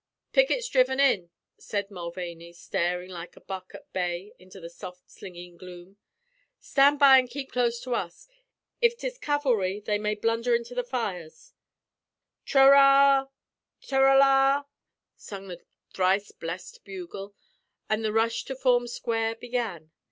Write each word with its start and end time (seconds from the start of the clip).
"Pickets 0.33 0.67
dhriven 0.67 0.99
in," 0.99 1.29
said 1.59 1.91
Mulvaney, 1.91 2.53
staring 2.53 3.11
like 3.11 3.35
a 3.35 3.39
buck 3.39 3.73
at 3.75 3.93
bay 3.93 4.33
into 4.39 4.59
the 4.59 4.67
soft, 4.67 5.11
slinging 5.11 5.57
gloom. 5.57 5.97
"Stand 6.59 6.97
by 6.97 7.19
an' 7.19 7.27
kape 7.27 7.51
close 7.51 7.79
to 7.81 7.93
us. 7.93 8.27
If 8.81 8.97
'tis 8.97 9.19
cav'lry, 9.19 9.79
they 9.85 9.99
may 9.99 10.15
blundher 10.15 10.55
into 10.55 10.73
the 10.73 10.83
fires." 10.83 11.53
Tr 12.45 12.57
ra 12.57 12.65
ra! 12.69 13.27
ta 13.81 13.99
ra 13.99 14.15
la! 14.17 14.63
sung 15.17 15.49
the 15.49 15.61
thrice 15.93 16.31
blessed 16.31 16.83
bugle, 16.83 17.35
and 17.87 18.03
the 18.03 18.11
rush 18.11 18.43
to 18.45 18.55
form 18.55 18.87
square 18.87 19.35
began. 19.35 19.91